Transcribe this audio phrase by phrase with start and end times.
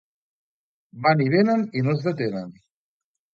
[1.03, 2.49] Van i venen i no es detenen.